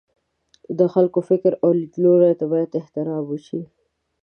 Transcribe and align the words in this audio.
د 0.77 0.79
خلکو 0.93 1.19
فکر 1.29 1.51
او 1.63 1.69
لیدلوریو 1.79 2.37
ته 2.39 2.45
باید 2.51 2.77
احترام 2.79 3.23
وشي. 3.25 3.61